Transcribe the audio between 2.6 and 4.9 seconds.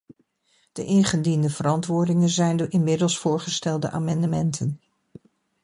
inmiddels voorgestelde amendementen.